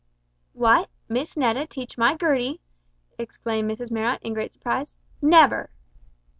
[0.53, 0.89] "What!
[1.09, 2.59] Miss Netta teach my Gertie?"
[3.19, 5.69] exclaimed Mrs Marrot in great surprise "never!"